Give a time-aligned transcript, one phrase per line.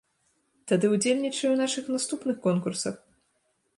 [0.71, 2.95] Тады удзельнічай у нашых наступных конкурсах!